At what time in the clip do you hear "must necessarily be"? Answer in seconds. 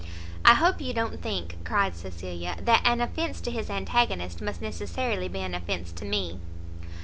4.41-5.41